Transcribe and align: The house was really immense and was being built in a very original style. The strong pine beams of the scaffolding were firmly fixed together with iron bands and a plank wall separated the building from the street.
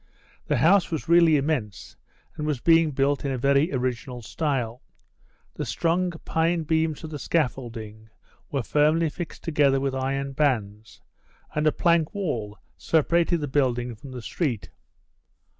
The 0.47 0.57
house 0.57 0.89
was 0.89 1.07
really 1.07 1.37
immense 1.37 1.95
and 2.35 2.47
was 2.47 2.59
being 2.59 2.89
built 2.89 3.23
in 3.23 3.31
a 3.31 3.37
very 3.37 3.71
original 3.71 4.23
style. 4.23 4.81
The 5.53 5.63
strong 5.63 6.09
pine 6.25 6.63
beams 6.63 7.03
of 7.03 7.11
the 7.11 7.19
scaffolding 7.19 8.09
were 8.49 8.63
firmly 8.63 9.09
fixed 9.09 9.43
together 9.43 9.79
with 9.79 9.93
iron 9.93 10.31
bands 10.31 11.01
and 11.53 11.67
a 11.67 11.71
plank 11.71 12.15
wall 12.15 12.57
separated 12.77 13.41
the 13.41 13.47
building 13.47 13.93
from 13.93 14.09
the 14.09 14.23
street. 14.23 14.71